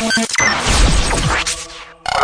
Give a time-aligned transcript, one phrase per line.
[0.00, 0.12] Hola,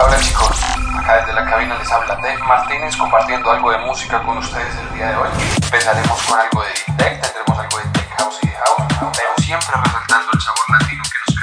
[0.07, 0.57] hola chicos.
[0.97, 4.95] Acá desde la cabina les habla Dave Martínez compartiendo algo de música con ustedes el
[4.97, 5.29] día de hoy.
[5.61, 8.85] Empezaremos con algo de deep tech, tendremos algo de tech house y de house,
[9.17, 11.34] pero siempre resaltando el sabor latino que nos